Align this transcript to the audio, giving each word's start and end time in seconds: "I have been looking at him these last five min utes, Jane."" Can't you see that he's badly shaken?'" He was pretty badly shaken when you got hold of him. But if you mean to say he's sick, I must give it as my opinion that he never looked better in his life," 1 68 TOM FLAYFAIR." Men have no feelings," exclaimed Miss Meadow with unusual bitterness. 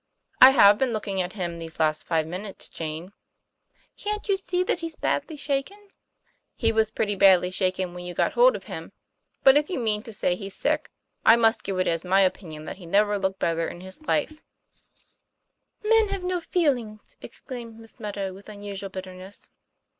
"I 0.41 0.49
have 0.49 0.79
been 0.79 0.93
looking 0.93 1.21
at 1.21 1.33
him 1.33 1.59
these 1.59 1.79
last 1.79 2.07
five 2.07 2.25
min 2.25 2.43
utes, 2.43 2.67
Jane."" 2.69 3.13
Can't 3.99 4.27
you 4.27 4.35
see 4.35 4.63
that 4.63 4.79
he's 4.79 4.95
badly 4.95 5.37
shaken?'" 5.37 5.89
He 6.55 6.71
was 6.71 6.89
pretty 6.89 7.13
badly 7.13 7.51
shaken 7.51 7.93
when 7.93 8.03
you 8.03 8.15
got 8.15 8.33
hold 8.33 8.55
of 8.55 8.63
him. 8.63 8.93
But 9.43 9.57
if 9.57 9.69
you 9.69 9.77
mean 9.77 10.01
to 10.01 10.11
say 10.11 10.33
he's 10.33 10.55
sick, 10.55 10.89
I 11.23 11.35
must 11.35 11.63
give 11.63 11.77
it 11.79 11.87
as 11.87 12.03
my 12.03 12.21
opinion 12.21 12.65
that 12.65 12.77
he 12.77 12.87
never 12.87 13.19
looked 13.19 13.37
better 13.37 13.67
in 13.67 13.81
his 13.81 14.01
life," 14.07 14.41
1 15.81 15.91
68 15.91 15.91
TOM 15.91 15.91
FLAYFAIR." 15.91 15.99
Men 15.99 16.07
have 16.15 16.23
no 16.23 16.41
feelings," 16.41 17.15
exclaimed 17.21 17.77
Miss 17.79 17.99
Meadow 17.99 18.33
with 18.33 18.49
unusual 18.49 18.89
bitterness. 18.89 19.51